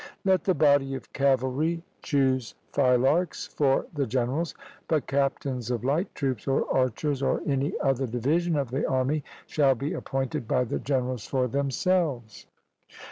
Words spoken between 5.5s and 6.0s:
of